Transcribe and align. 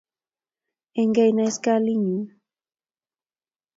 Enkai 1.01 1.31
naisiligayu 1.35 2.17